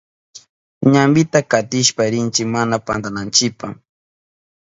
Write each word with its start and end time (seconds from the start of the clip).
Ñampita 0.93 1.39
katishpa 1.51 2.03
rinchi 2.13 2.43
mana 2.53 2.75
pantananchipa. 2.87 3.67